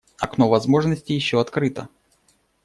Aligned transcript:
Окно 0.17 0.49
возможности 0.49 1.13
еще 1.13 1.39
открыто. 1.39 1.87